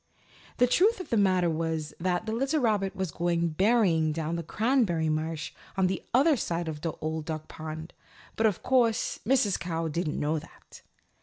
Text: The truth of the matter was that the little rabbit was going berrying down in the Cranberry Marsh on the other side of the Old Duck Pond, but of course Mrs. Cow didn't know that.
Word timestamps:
The 0.57 0.65
truth 0.65 0.99
of 0.99 1.11
the 1.11 1.15
matter 1.15 1.47
was 1.47 1.93
that 1.99 2.25
the 2.25 2.31
little 2.31 2.59
rabbit 2.59 2.95
was 2.95 3.11
going 3.11 3.49
berrying 3.49 4.11
down 4.11 4.31
in 4.31 4.35
the 4.37 4.41
Cranberry 4.41 5.09
Marsh 5.09 5.51
on 5.77 5.85
the 5.85 6.01
other 6.11 6.35
side 6.35 6.67
of 6.67 6.81
the 6.81 6.93
Old 7.01 7.25
Duck 7.25 7.47
Pond, 7.47 7.93
but 8.35 8.47
of 8.47 8.63
course 8.63 9.19
Mrs. 9.27 9.59
Cow 9.59 9.89
didn't 9.89 10.19
know 10.19 10.39
that. 10.39 10.81